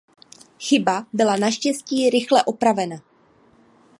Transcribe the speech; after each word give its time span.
Chyba 0.59 1.05
byla 1.13 1.35
naštěstí 1.37 2.09
rychle 2.09 2.43
opravena. 2.43 3.01